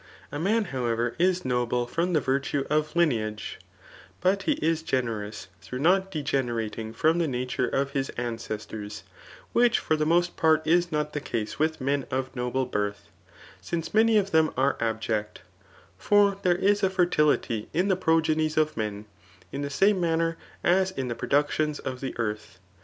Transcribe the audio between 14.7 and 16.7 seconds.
liS are abject. For" thcfre